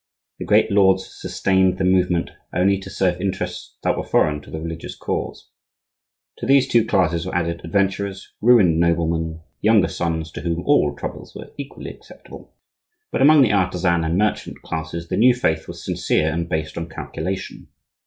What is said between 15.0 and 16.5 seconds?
the new faith was sincere and